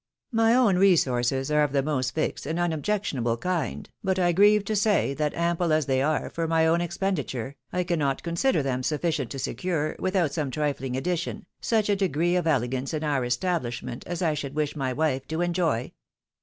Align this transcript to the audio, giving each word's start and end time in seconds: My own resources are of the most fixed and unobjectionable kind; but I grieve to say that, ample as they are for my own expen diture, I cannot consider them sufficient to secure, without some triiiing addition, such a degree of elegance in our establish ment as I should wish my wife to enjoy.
My 0.31 0.55
own 0.55 0.77
resources 0.79 1.51
are 1.51 1.61
of 1.61 1.73
the 1.73 1.83
most 1.83 2.15
fixed 2.15 2.47
and 2.47 2.57
unobjectionable 2.59 3.37
kind; 3.37 3.87
but 4.03 4.17
I 4.17 4.31
grieve 4.31 4.65
to 4.65 4.75
say 4.75 5.13
that, 5.13 5.35
ample 5.35 5.71
as 5.71 5.85
they 5.85 6.01
are 6.01 6.27
for 6.31 6.47
my 6.47 6.65
own 6.65 6.79
expen 6.79 7.15
diture, 7.17 7.53
I 7.71 7.83
cannot 7.83 8.23
consider 8.23 8.63
them 8.63 8.81
sufficient 8.81 9.29
to 9.29 9.37
secure, 9.37 9.95
without 9.99 10.33
some 10.33 10.49
triiiing 10.49 10.97
addition, 10.97 11.45
such 11.59 11.87
a 11.87 11.95
degree 11.95 12.35
of 12.35 12.47
elegance 12.47 12.95
in 12.95 13.03
our 13.03 13.23
establish 13.23 13.83
ment 13.83 14.03
as 14.07 14.23
I 14.23 14.33
should 14.33 14.55
wish 14.55 14.75
my 14.75 14.91
wife 14.91 15.27
to 15.27 15.41
enjoy. 15.41 15.91